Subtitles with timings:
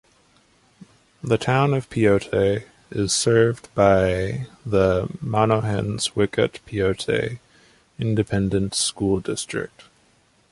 [1.21, 7.37] The Town of Pyote is served by the Monahans-Wickett-Pyote
[7.99, 9.83] Independent School District.